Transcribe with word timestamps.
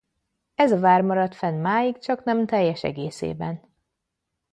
Ez 0.55 0.71
a 0.71 0.79
vár 0.79 1.01
maradt 1.01 1.35
fenn 1.35 1.61
máig 1.61 1.97
csaknem 1.97 2.45
teljes 2.45 2.83
egészében. 2.83 3.61